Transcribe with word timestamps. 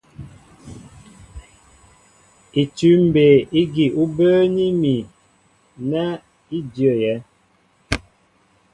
Itʉ̂m 2.61 2.99
mbey 3.09 3.35
ígi 3.61 3.85
ú 4.01 4.03
bə́ə́ní 4.15 4.65
mi 4.81 4.93
nɛ 5.89 6.03
í 6.57 6.57
ndyə́yɛ́. 6.67 7.17